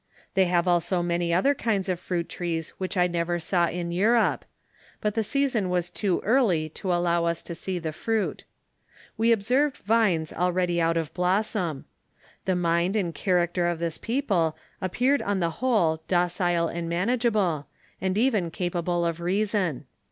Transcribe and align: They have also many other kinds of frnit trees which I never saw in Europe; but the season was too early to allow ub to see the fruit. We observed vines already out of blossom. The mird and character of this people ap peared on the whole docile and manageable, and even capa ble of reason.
They 0.33 0.45
have 0.45 0.67
also 0.67 1.03
many 1.03 1.31
other 1.31 1.53
kinds 1.53 1.87
of 1.87 1.99
frnit 1.99 2.27
trees 2.27 2.71
which 2.79 2.97
I 2.97 3.05
never 3.05 3.37
saw 3.37 3.67
in 3.67 3.91
Europe; 3.91 4.45
but 4.99 5.13
the 5.13 5.23
season 5.23 5.69
was 5.69 5.91
too 5.91 6.19
early 6.23 6.69
to 6.69 6.91
allow 6.91 7.25
ub 7.27 7.37
to 7.37 7.53
see 7.53 7.77
the 7.77 7.93
fruit. 7.93 8.43
We 9.15 9.31
observed 9.31 9.77
vines 9.77 10.33
already 10.33 10.81
out 10.81 10.97
of 10.97 11.13
blossom. 11.13 11.85
The 12.45 12.55
mird 12.55 12.95
and 12.95 13.13
character 13.13 13.67
of 13.67 13.77
this 13.77 13.99
people 13.99 14.57
ap 14.81 14.93
peared 14.93 15.21
on 15.21 15.39
the 15.39 15.51
whole 15.61 16.01
docile 16.07 16.67
and 16.67 16.89
manageable, 16.89 17.67
and 18.01 18.17
even 18.17 18.49
capa 18.49 18.81
ble 18.81 19.05
of 19.05 19.19
reason. 19.19 19.85